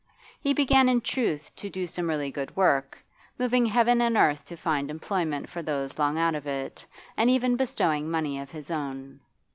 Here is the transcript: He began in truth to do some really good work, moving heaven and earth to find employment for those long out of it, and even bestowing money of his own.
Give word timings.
He 0.39 0.51
began 0.55 0.89
in 0.89 1.01
truth 1.01 1.55
to 1.57 1.69
do 1.69 1.85
some 1.85 2.09
really 2.09 2.31
good 2.31 2.55
work, 2.57 3.05
moving 3.37 3.67
heaven 3.67 4.01
and 4.01 4.17
earth 4.17 4.43
to 4.45 4.57
find 4.57 4.89
employment 4.89 5.47
for 5.47 5.61
those 5.61 5.99
long 5.99 6.17
out 6.17 6.33
of 6.33 6.47
it, 6.47 6.83
and 7.15 7.29
even 7.29 7.55
bestowing 7.55 8.09
money 8.09 8.39
of 8.39 8.49
his 8.49 8.71
own. 8.71 9.19